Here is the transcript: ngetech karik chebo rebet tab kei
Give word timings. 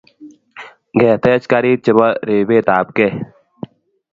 ngetech 0.95 1.43
karik 1.51 1.79
chebo 1.83 2.07
rebet 2.27 2.63
tab 2.67 2.87
kei 2.95 3.13